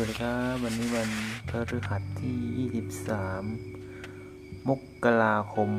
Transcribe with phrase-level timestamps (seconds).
[0.00, 1.10] วัสดีครับวันนี้วัน
[1.48, 2.38] พฤหัสที่
[3.66, 4.70] 23 ม
[5.04, 5.70] กราคม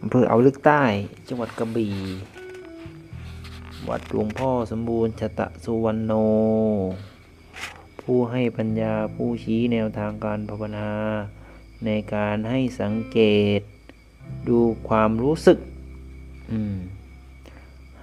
[0.00, 0.82] อำเภอเอาลึกใต้
[1.28, 1.94] จังหวัดกระบี่
[3.88, 6.12] วัดหลวงพ่อสมบูรณ์ชตะสุวรรณโน
[8.00, 10.90] ผู้ให้ปัญญาผู้ชี้แนวทางการภาวนา
[11.84, 13.20] ในการให้สังเก
[13.60, 13.62] ต
[14.48, 14.58] ดู
[14.88, 15.58] ความรู้สึก
[16.52, 16.76] อืม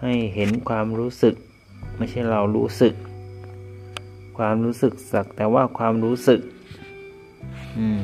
[0.01, 1.35] ให้เห็นความรู้สึก
[1.97, 2.93] ไม่ใช่เรารู้สึก
[4.37, 6.39] ความรู้สึกสักแต่ว่าความรู้สึก
[7.77, 8.01] อืม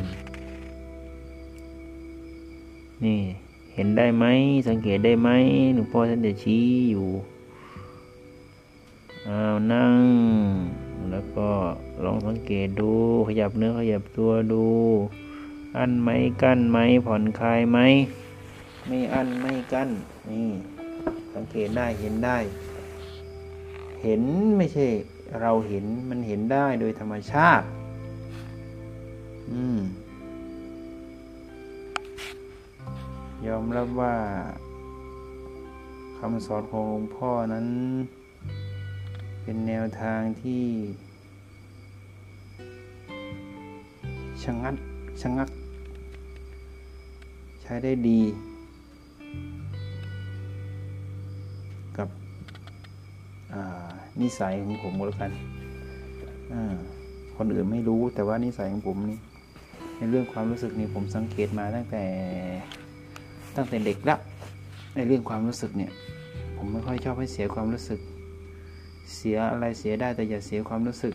[3.04, 3.20] นี่
[3.74, 4.26] เห็นได้ไหม
[4.68, 5.30] สังเกตได้ไหม
[5.74, 7.10] หลวงพ่อท่านจะชี้อยู่
[9.28, 10.02] อ้าวนั่ง
[11.12, 11.50] แล้วก็
[12.04, 12.92] ลองสังเกตดู
[13.28, 14.66] ขยับเนื้อขยับตัวดู
[15.78, 16.10] อันไหม
[16.42, 17.80] กั้นไหมผ่อนคลายไหม
[18.88, 19.90] ไม่อันไม่กั้น
[20.30, 20.50] นี่
[21.34, 22.38] สังเกตได้เห็นได้
[24.04, 24.22] เห็น
[24.58, 24.88] ไม่ใช่
[25.42, 27.66] เราเห็นมันเห็นได้โดยธรรมชาติ
[29.52, 29.80] อืม
[33.48, 34.16] ยอมรับว่า
[36.18, 37.68] คำสอนของหลวงพ่อนั้น
[39.44, 40.64] เป็นแนวทางที่
[44.44, 44.76] ชะงัด
[45.22, 45.50] ชะงัก
[47.66, 48.22] ใช้ได้ดี
[51.98, 52.10] กับ
[54.22, 55.32] นิสัยของผมก็แล้วกัน
[57.38, 59.20] คนอื่นไม่รู้แต่ว่านิสัยของผมนี่
[59.98, 62.04] ในเรื่องความรู้สึกนี่ผมสังเกตมาตั้งแต่
[63.56, 64.20] ตั้งแต่เด็กแล้ว
[64.96, 65.92] ในเรื่องความรู้สึกเนี่ย
[66.58, 68.00] ผมไม่ค่อยชอบให้เสียความรู้สึก
[69.16, 71.15] เสียอะไรเสียได้แต่อย่าเสียความรู้สึก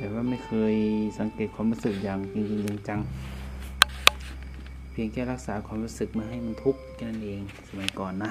[0.00, 0.74] แต่ว่าไม่เคย
[1.18, 3.00] สังเกตความรู้สึกอย่างจริงๆจัง
[4.90, 8.30] เพียงแค่รักษาความรู้สึกม่ให้มันทุกข์แค่นั้นเองสมัยก่อนนะ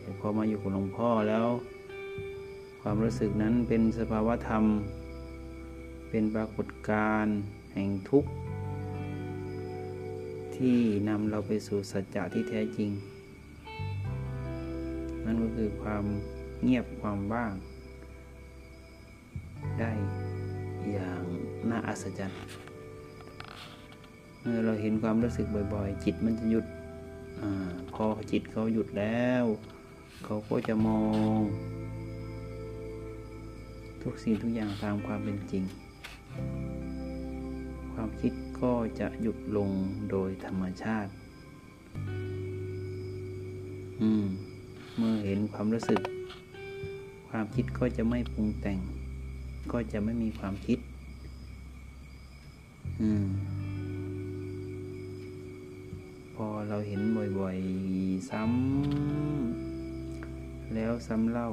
[0.00, 1.46] แต่พอมาอยู่กับหลวงพ่อแล้ว
[2.80, 4.64] ความรู้สึกนั้นเป็นสภาวะธรรม
[6.10, 7.32] เป็นปรากฏการณ์
[7.74, 8.30] แห่งทุกข์
[10.56, 10.78] ที่
[11.08, 12.90] นำเราไปสู่สัจจะที่แท้จริง
[15.24, 16.04] นั่นก็คือความ
[16.62, 17.54] เงียบความว่าง
[19.80, 19.92] ได้
[20.92, 21.22] อย่าง
[21.70, 22.40] น่าอัศจรรย์
[24.40, 26.66] เมื่อเราเห็นความรู้สึกบ่อยๆ จิตมันจะหยุด
[27.40, 27.42] อ
[27.92, 29.44] พอจิตเขาหยุดแล้ว
[30.24, 31.02] เขาก็จะมอ
[31.38, 31.40] ง
[34.02, 35.64] ทุกสิ่งทุกอย่างตามความเป็นจริง
[37.92, 39.70] ความคิดก็จะหยุดลง
[40.10, 41.10] โดยธรรมชาติ
[44.00, 44.26] อืม
[44.96, 46.00] เมื่อเห็นความรู้สึก
[47.28, 48.78] ความคิดก็จะไม่ปรุงแต่ง
[49.72, 50.78] ก็จะไม่มีความคิด
[53.00, 53.26] อืม
[56.34, 57.00] พอเราเห็น
[57.38, 59.76] บ่อยๆ ซ้ำ
[60.74, 61.48] แล้วซ้ำเล่า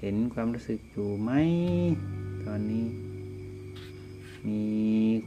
[0.00, 1.30] เห็นความรู้สึกอยู่ไหม
[2.46, 2.86] ตอนนี้
[4.48, 4.62] มี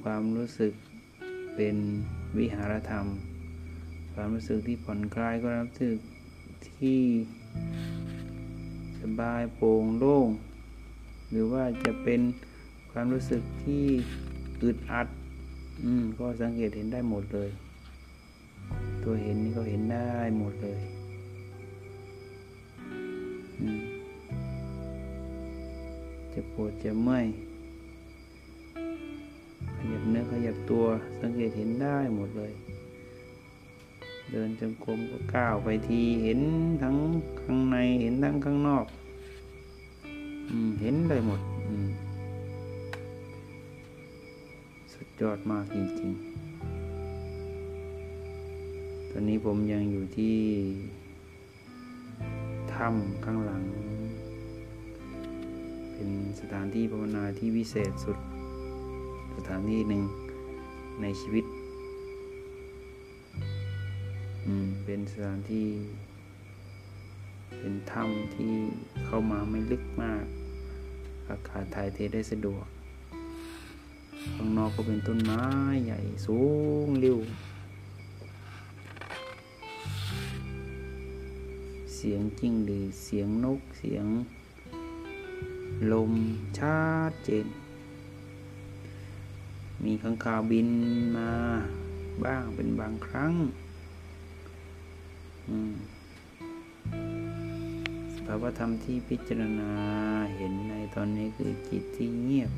[0.02, 0.74] ความรู้สึก
[1.56, 1.76] เป็น
[2.38, 3.06] วิหารธรรม
[4.14, 5.98] ความรู้สึกที่ผ่อนคลายก็รู้สึก
[6.70, 7.00] ที่
[9.02, 10.30] สบายโปร่งโล่ง
[11.30, 12.22] หรือว่าจะเป็น
[12.92, 13.86] ความรู้สึกที่
[14.64, 15.08] อึดอัด
[15.84, 17.50] อืม ก็สังเกตเห็นได้หมดเลย
[19.04, 20.80] ตัวเห็นนี่ก็เห็นได้หมดเลย
[26.34, 27.26] จะปวดจะเมื่อย
[29.78, 30.86] ขยับเนื้อขยับตัว
[31.22, 32.52] สังเกตเห็นได้หมดเลย
[34.32, 36.40] เดินจงกรมก็ก้าวไปทีเห็น
[36.82, 36.96] ทั้ง
[37.42, 38.86] ข้างในเห็นทั้งข้างนอก
[40.80, 41.42] เห็นได้หมด
[44.94, 46.20] สุดยอดมากจริงๆ
[49.10, 50.38] ตอนนี้ผมยังอยู่ที่
[52.74, 53.64] ถ้ำข้างหลัง
[55.94, 56.10] เป็น
[56.40, 58.18] สถานที่ภาวนาที่วิเศษสุด
[59.36, 60.04] สถานที่หนึ่ง
[61.02, 61.46] ในชีวิต
[64.46, 65.68] อืมเป็นสถานที่
[67.60, 68.54] เป็นถ้ำที่
[69.06, 70.24] เข้ามาไม่ลึกมาก
[71.30, 72.66] อากาศถ่ายเทได้สะดวก
[74.36, 75.44] ข้างนอกก็เป็นต้นไม้
[75.86, 76.40] ใหญ่สู
[76.86, 77.20] งเร็ว
[81.96, 84.06] เสียงจิ้งหรือเสียงนกเสียง
[85.92, 86.14] ลม
[86.58, 86.80] ชั
[87.10, 87.48] ดเจน
[89.84, 90.70] มีข้างคาวบิน
[91.18, 91.32] มา
[92.24, 93.34] บ้างเป็นบางครั้ง
[95.48, 95.50] ส
[95.87, 99.72] ภาวธรรมที่พิจารณา
[100.36, 102.52] เห็นในตอนนี้คือจิตที่เงียบ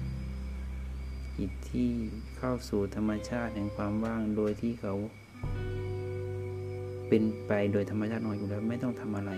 [1.37, 1.89] จิตที่
[2.37, 4.93] เข้าสู่ธรรมชาติแห่งความว่างโดยที่เขา
[7.07, 9.31] เป็นไปโดยธรรมชาตินอนอยู่แล้วไม่ต้องทำอะไร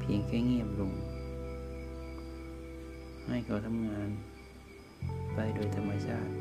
[0.00, 0.92] เพียงแค่เงียบลง
[3.28, 4.08] ให้เขาทำงาน
[5.34, 6.32] ไปโดยธรรมชาติ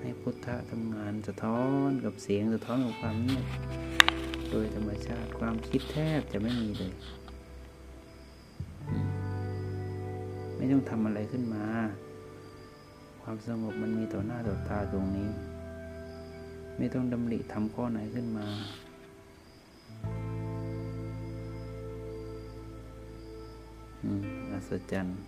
[0.00, 3.46] ให้พุทธะทำงานสะท้อนกับเสียงสะท้อนกับความเงียบ
[4.50, 6.92] โดยธรรมชาติความคิดแทบจะไม่มีเลย
[10.56, 11.64] ไม่ต้องทำอะไรขึ้นมา
[13.22, 15.28] ความสงบมันมีต่อหน้าต่อตาตรงนี้
[16.76, 18.46] ไม่ต้องดำริทำข้อไหนขึ้นมา
[24.02, 25.18] อืมอัศจรรย์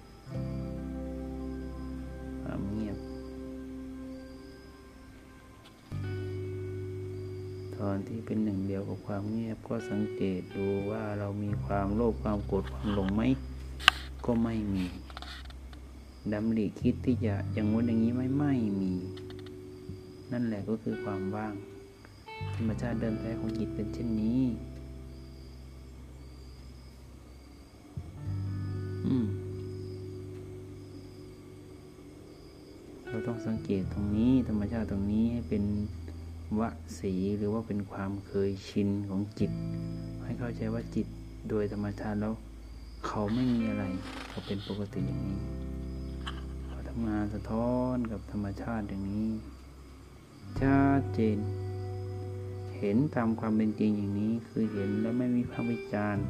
[2.43, 3.12] ความเงียบ
[7.89, 13.23] อนที่เป็นหนึ่งเดียวกับความเงียบก็สังเกตดูว่าเรามีความโลภความโกรธความหลงไหม
[14.25, 14.85] ก็ไม่มี
[16.33, 18.93] ดำริคิดที่จะอย่างงู้นอย่างนี้ไม่ไม่มี
[20.33, 21.55] นั่นแหละก็คือความว่าง
[22.57, 24.43] ธรรมชาติเดิมแท้ของจิตเป็นเช่นนี้
[29.07, 29.27] อืม
[33.09, 35.65] เราต้องสังเกตตรงนี้ธรรมชาติตรงนี้ให้เป็น
[36.61, 36.63] ว
[36.99, 39.53] สีหรือว่าเป็นความเคยชินของจิต
[40.25, 41.07] ให้เข้าใจว่าจิต
[41.49, 42.35] โดยธรรมชาติแล้ว
[43.07, 43.85] เขาไม่มีอะไร
[44.29, 45.39] เขาเป็นปกติอย่างนี้
[46.67, 49.31] เขาทำงานสะท้อนกับธรรมชาติอย่างนี้
[50.61, 51.39] ชัดเจน
[52.79, 56.25] เห็นตามความเป็นจริงอย่างนี้คือเห็นแล้วไม่มีความวิจารณ์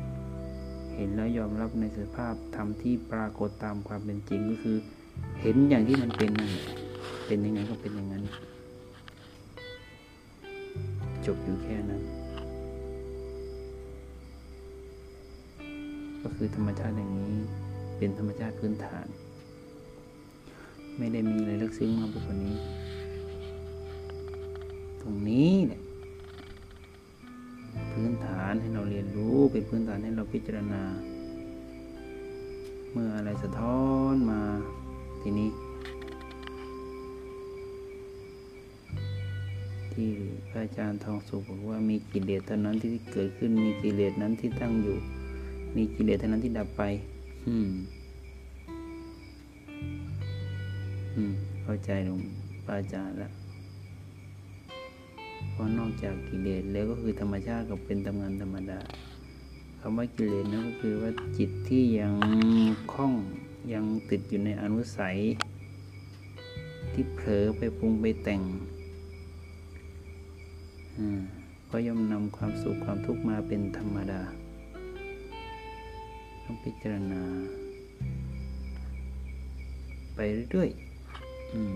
[0.95, 4.77] เห็นแล้วยอมรับในสภาพธรรมที่ปรากฏตามความเป็นจริงก็คือ
[5.41, 6.53] เห็นอย่างที่มันเป็นนั่น
[7.27, 8.25] เป็นยังไงก็เป็นอย่างนั้น
[11.27, 12.03] จบอยู่แค่นั้น
[16.23, 17.35] ก็คือธรรมชาติอย่างนี้
[17.99, 19.07] เป็นธรรมชาติพื้นฐาน
[20.99, 22.57] ไม่ได้มีอะไรลึกซึ้งมากไปกว่านี้
[25.03, 25.83] ตรงนี้เนี่ย
[27.93, 30.83] พื้นฐานให้เราเรียนรู้เป็นพื้นฐานให้เราพิจารณา
[32.93, 33.83] เมื่ออะไรสะท้อ
[34.13, 34.41] นมา
[35.23, 35.49] ทีนี้
[39.95, 40.11] ที่
[40.49, 44.97] พระอาจารย์ทองสุบอกว่ามีกิเลสเท่านั้นที่เกิดขึ้นมีกิเลสนั้นที่ตั้งอยู่
[45.77, 46.83] มีกิเลสเท่านั้นที่ดับไป
[47.47, 47.71] อืม
[51.15, 52.19] อืม เข้าใจหลวง
[52.65, 53.33] พระอาจารย์ล้ว
[55.51, 58.79] เพราะนอกจากกิเลสแล้วก็คือธรรมชาติก็เป็นทำงานธรรมดา
[59.81, 62.15] คำว่ากิเลสนั่นก็คือว่าจิตที่ยัง
[62.93, 63.13] คล้อง
[63.73, 65.17] ยังติดอยู่ในอนุสัย
[66.93, 68.41] ที่เผลอไปปรุงไปแต่ง
[71.71, 74.21] ก็ย่อมนำความสุขความทุกข์มาเป็นธรรมดา
[76.45, 77.23] ต้องพิจารณา
[80.15, 80.19] ไป
[80.51, 81.75] เรื่อยๆอืม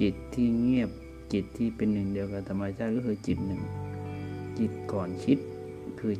[0.00, 0.90] จิตที่เงียบ
[1.32, 3.62] จิตที่เป็นหนึ่งเดียวกับธรรมชาติก็คือจิตหนึ่ง
[4.58, 5.38] จิตก่อนคิด
[5.98, 6.12] คือ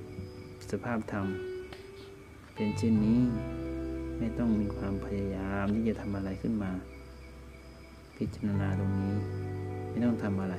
[0.70, 1.26] สภาพธรรม
[2.58, 3.20] เป็นเช่นนี้
[4.18, 6.70] ไม่ต้องมีความพยายามที่จะทำอะไรขึ้นมา
[8.16, 9.14] พิจารณาตรงนี้
[9.88, 10.54] ไม่ต้องทำอะไร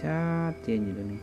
[0.00, 1.22] ชัดเจนอยู่ตรงนี้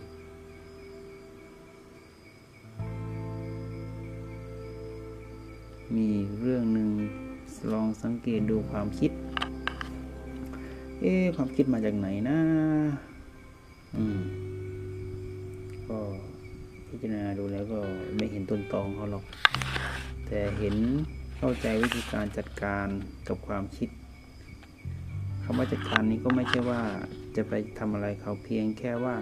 [5.95, 6.07] มี
[6.39, 6.89] เรื่องหนึ่ง
[7.71, 9.11] ลองสังเกตดูความคิด
[11.01, 12.39] เอ๊ความคิดมาจากไหนนะ
[13.97, 14.44] อืม
[15.89, 15.99] ก็
[16.87, 17.79] พิจารณาดูแล้วก็
[18.15, 19.23] ไม่เห็นต้นตองเขาหรอก
[20.27, 20.75] แต่เห็น
[21.37, 22.87] เข้าใจวิธีการจัดการ
[23.27, 23.89] กับความคิด
[25.43, 26.81] คำว่าจัดการนี้ก็ไม่ใช่ว่า
[27.35, 29.15] จะไปทำอะไรเขาเพียงแค่ว่า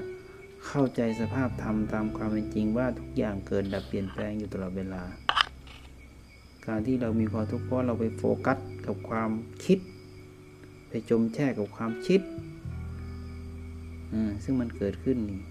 [0.67, 5.03] เข้าใจสภาพธรรมตามความเป็นจริงว่าทุกอย่างเกิดดับเปลี่ยนแปลงอยู่ตลอดเวลา
[6.67, 9.31] การที่เรามีความทุกข์เพราะเราไปโฟกัสกับความ
[9.65, 9.79] คิด
[10.89, 12.21] ไปจมแช่กับความคิด
[14.43, 15.41] ซึ่งมันเกิดขึ้นนี่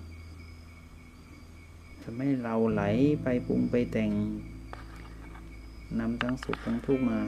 [2.04, 2.82] ทำให้เราไหล
[3.22, 4.10] ไปปรุงไปแต่ง
[5.98, 7.20] นำทั้งสุขทั้งทุกข์มา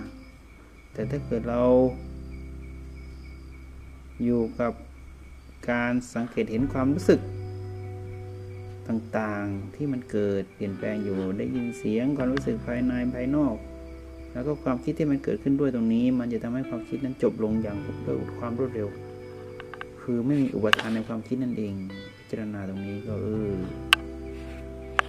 [0.93, 1.63] แต่ถ้าเกิดเรา
[4.25, 4.73] อยู่กับ
[5.71, 7.21] การสังเกตเห็นความรู้สึก
[8.89, 13.57] ต่างๆที่มันเกิดเปลี่ยนแปลงอยู่ได้ยินเสียงความรู้สึกภายในภายนอก
[14.33, 17.77] แล้วก็ความคิดที่มันเกิดขึ้นด้วยตรงนี้ มันจะทำให้ความคิดนั้นจบลงอย่าง
[18.07, 18.89] ด้วยความรวดเร็ว
[20.03, 21.75] คือไม่มีอุปทานในความคิดนั่นเอง
[22.17, 23.55] พิจารณาตรงนี้ก็เออ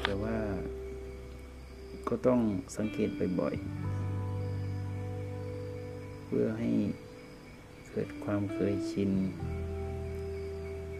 [0.07, 0.37] แต่ว่า
[2.07, 2.39] ก็ต้อง
[2.77, 3.09] สังเกต
[3.39, 6.71] บ่อยๆ เพื่อให้
[7.91, 9.11] เกิดความเคยชิน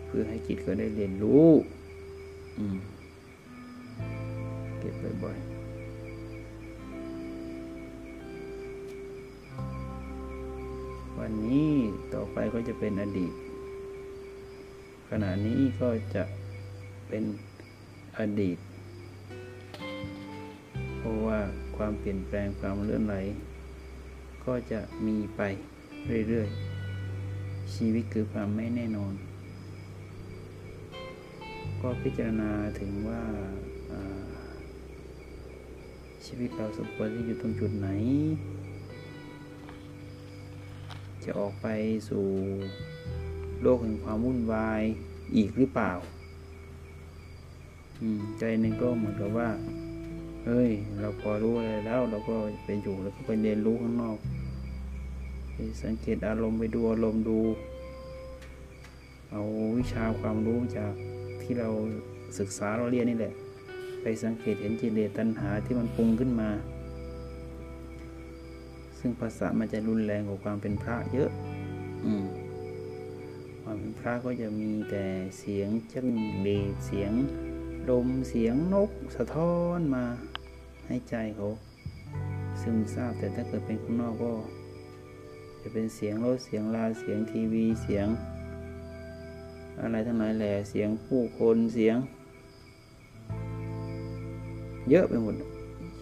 [0.06, 1.48] เพื่อให้จิตก็ได้เรียนรู้
[4.80, 4.94] เก็บ
[5.24, 5.56] บ่อยๆ
[11.20, 11.72] วันนี้
[12.14, 13.34] ต่อไปก็จะเป็นอดีต
[15.10, 16.24] ขณะนี้ก็จะ
[17.08, 17.24] เป็น
[18.20, 18.58] อดีต
[21.78, 23.16] ความเปลี่ยนแปลงความเลื่อนไหล
[24.46, 25.42] ก็จะมีไป
[26.28, 29.14] เรื่อยๆ ชีวิตคือความไม่แน่นอน
[31.82, 33.22] ก็พิจารณาถึงว่า
[36.26, 37.90] ชีวิตเราสมควรที่อยู่ตรงจุดไหน
[41.24, 41.68] จะออกไป
[42.10, 42.26] สู่
[43.62, 44.82] โลกแห่งความวุ่นวาย
[45.36, 45.92] อีกหรือเปล่า
[48.40, 49.50] ใจหนึ่งก็เหมือนกับว่า
[50.46, 52.36] เฮ้ย เราพอรู้อะไรแล้ว เราก็
[52.66, 54.18] ไปอยู่แล้วก็ไปเรียนรู้ข้างนอก
[55.54, 57.40] ไปสังเกตอารมณ์ไปดูอารมณ์ดู
[59.32, 59.42] เอา
[59.78, 60.94] วิชาความรู้จาก
[61.42, 61.70] ที่เรา
[62.40, 63.34] ศึกษาเราเรียนนี่แหละ
[64.02, 66.50] ไปสังเกตเห็นกิเลตัณหาที่มันปรุงขึ้นมา
[69.00, 71.30] ซึ่งภาษามันจะรุนแรงกว่าความเป็นพระเยอะ
[72.06, 72.26] อืม
[73.62, 75.06] ความเป็นพระก็จะมีแต่
[75.38, 76.08] เสียงจัง
[76.44, 76.50] เด
[76.86, 77.12] เสียง
[77.90, 80.06] ลมเสียงนกสะท้อนมา
[80.88, 81.48] ให้ใจเขา
[82.62, 84.32] ซึมซาบแต่ถ้าเกิดเป็นข้างนอกก็
[85.62, 88.08] จะเป็นเสียงรถเสียงลาเสียงทีวีเสียง
[89.82, 91.98] อะไรทั้งหลายแหล่เสียงผู้คนเสียง
[94.90, 95.36] เยอะไปหมด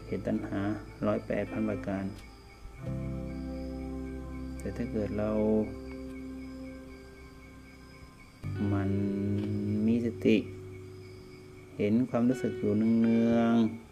[0.05, 0.61] เหตุตัณหา
[1.07, 2.05] ร้อยแปดพันประการ
[4.59, 5.31] แต่ถ้าเกิดเรา
[8.73, 8.89] มัน
[9.87, 10.37] มีสติ
[11.77, 13.82] เห็นความรู้สึกอยู่เนืองๆ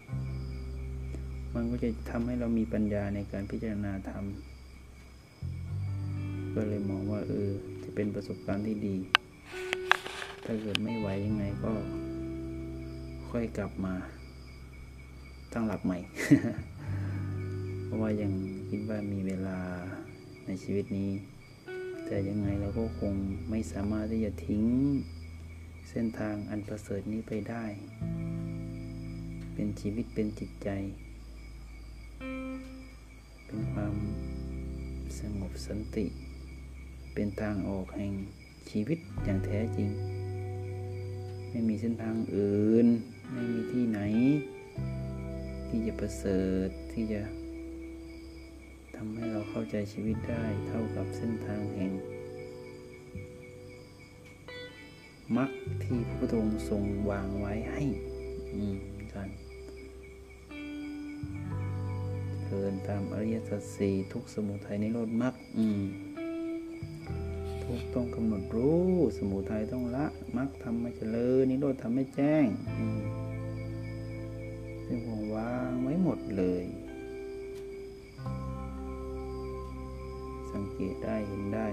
[1.54, 4.24] มันก็จะทำให้เรามีปัญญาในการพิจารณาธรรม
[6.54, 7.50] ก็เลยมองว่าเออ
[7.82, 8.96] จะเป็นประสบการณ์ที่ดี
[10.44, 11.72] ถ้าเกิดไม่ไหวยังไงก็
[13.30, 13.94] ค่อยกลับมา
[15.52, 15.98] ตั้งหลักใหม่
[17.84, 18.32] เพราะว่ายัง
[18.68, 19.58] คิดว่ามีเวลา
[20.46, 21.10] ในชีวิตนี้
[22.06, 23.14] แต่ยังไงเราก็คง
[23.50, 24.64] ไม่สามารถที่จะทิ้ง
[25.90, 27.64] เส้นทางอันประเสริฐนี้ไปได้
[29.54, 30.68] เป็นชีวิตเป็นจิตใจ
[35.22, 36.06] สงบสันติ
[37.14, 38.12] เป็นทางออกแห่ง
[38.70, 39.88] ชีวิตอย่างแท้จริง
[41.50, 42.86] ไม่มีเส้นทางอื่น
[43.32, 44.00] ไม่มีที่ไหน
[45.68, 47.22] ที่จะประเสริฐที่จะ
[48.96, 51.92] ทำให้เราเข้าใจชีวิตได้เท่ากับเส้นทางแห่ง
[55.36, 55.50] มรรค
[55.82, 57.82] ที่พระพุทธองค์ทรงวางไว้ให้
[58.52, 58.76] อืม
[59.12, 59.28] การ
[62.72, 65.34] นตามอริยสัจสี่ทุกสมุทัยในโลดมรรค
[67.62, 72.46] ทุกต้องกำหนดรู้ สมุทัยต้องละมรรคทำไม่เจริญนิโรธทำไม่แจ้ง
[74.86, 76.64] ซึ่งผมวางไว้หมดเลย
[80.52, 81.66] สังเกตได้เห็นได้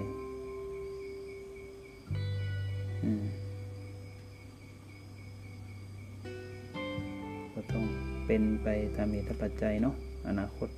[7.53, 7.83] ก็ต้อง
[8.25, 9.95] เป็นไปตามเหตุปัจจัยเนาะ
[10.27, 10.69] อนาคต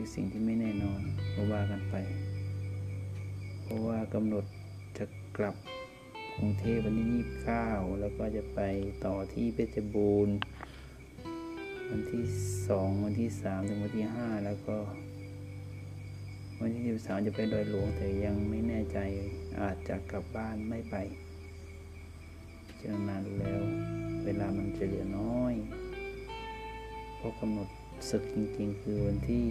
[0.00, 1.00] คือสิ่งที่ไม่แน่นอน
[1.34, 1.94] ก็ว่ากันไป
[3.62, 4.44] เพราะว่ากำหนด
[4.98, 5.04] จะ
[5.36, 5.56] กลับ
[6.36, 7.68] กรุงเทพวันที่ยี่สิบเก้า
[8.00, 8.60] แล้วก็จะไป
[9.06, 10.36] ต่อที่เพชรบูรณ์
[11.90, 12.24] วันที่
[12.68, 14.76] สองวันที่สามถึงวันที่ห้าแล้วก็
[16.60, 18.98] วันที่สิบสามจะไปดอยหลวงแต่ยังไม่แน่ใจ
[19.60, 20.96] อาจจะกลับบ้านไม่ไป
[22.66, 23.62] พิจารณาดูแล้ว
[24.24, 25.54] เวลามันจะเหลือน้อย
[27.16, 27.68] เพราะกำหนด
[28.10, 29.46] ศึกจริงๆ คือวันที่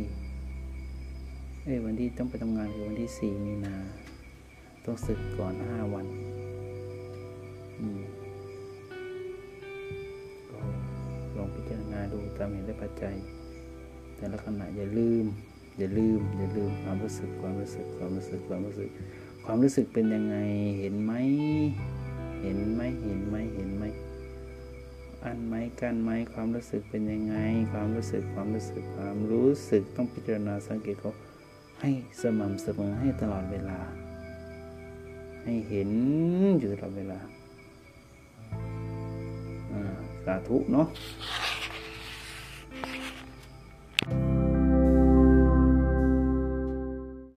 [1.70, 3.76] เอ้วันที่ต้องไปทำงานคือวันที่สี่มีนา
[4.86, 6.06] ต้องศึกก่อนห้าวัน
[10.50, 10.60] ก็
[11.36, 13.16] ลองพิจารณาดูตามเหตุและปัจจัย
[14.18, 15.26] แต่ละขณะอย่าลืม
[15.78, 18.90] อย่าลืม อย่าลืมความรู้สึกความรู้สึกความรู้สึกความรู้สึก
[19.46, 20.38] ความรู้สึกเป็นยังไง
[20.80, 21.14] เห็นไหม
[22.42, 23.84] เห็นไหมเห็นไหมเห็นไหม
[25.26, 27.36] อันไหมกันไหมความรู้สึกเป็นยังไง
[27.72, 31.14] ความรู้สึกความรู้สึกความรู้สึกต้องพิจารณาสังเกตเขา
[31.82, 31.92] ให้
[32.22, 33.80] สม่ำเสมอให้ตลอดเวลา
[35.44, 35.90] ให้เห็น
[36.60, 37.20] อยู่ตลอดเวลา
[40.26, 40.88] สาธุเนาะ